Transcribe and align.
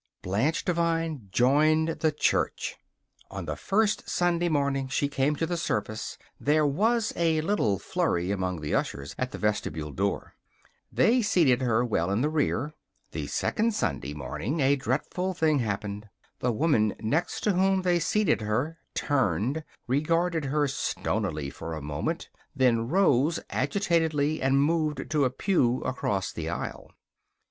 Blanche 0.23 0.65
Devine 0.65 1.29
joined 1.31 1.89
the 1.99 2.11
church. 2.11 2.75
On 3.29 3.45
the 3.45 3.55
first 3.55 4.09
Sunday 4.09 4.49
morning 4.49 4.87
she 4.87 5.07
came 5.07 5.35
to 5.35 5.45
the 5.45 5.57
service 5.57 6.17
there 6.39 6.65
was 6.65 7.13
a 7.15 7.39
little 7.41 7.77
flurry 7.77 8.31
among 8.31 8.61
the 8.61 8.73
ushers 8.73 9.13
at 9.19 9.29
the 9.31 9.37
vestibule 9.37 9.91
door. 9.91 10.33
They 10.91 11.21
seated 11.21 11.61
her 11.61 11.85
well 11.85 12.09
in 12.09 12.21
the 12.21 12.31
rear. 12.31 12.73
The 13.11 13.27
second 13.27 13.75
Sunday 13.75 14.15
morning 14.15 14.59
a 14.59 14.75
dreadful 14.75 15.35
thing 15.35 15.59
happened. 15.59 16.09
The 16.39 16.51
woman 16.51 16.95
next 16.99 17.41
to 17.41 17.53
whom 17.53 17.83
they 17.83 17.99
seated 17.99 18.41
her 18.41 18.79
turned, 18.95 19.63
regarded 19.85 20.45
her 20.45 20.67
stonily 20.67 21.51
for 21.51 21.75
a 21.75 21.79
moment, 21.83 22.27
then 22.55 22.87
rose 22.87 23.39
agitatedly 23.51 24.41
and 24.41 24.63
moved 24.63 25.11
to 25.11 25.25
a 25.25 25.29
pew 25.29 25.79
across 25.83 26.31
the 26.33 26.49
aisle. 26.49 26.89